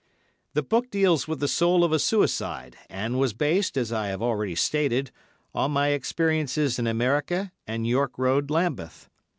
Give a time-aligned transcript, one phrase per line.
[0.55, 4.19] The book deals with the soul of a suicide, and was based, as I have
[4.19, 5.11] already stated,
[5.53, 9.07] on my experiences in America and York Road, Lambeth.